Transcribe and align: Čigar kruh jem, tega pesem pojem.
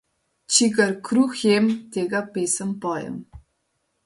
Čigar 0.55 0.93
kruh 1.09 1.33
jem, 1.43 1.67
tega 1.97 2.21
pesem 2.33 2.71
pojem. 2.87 3.15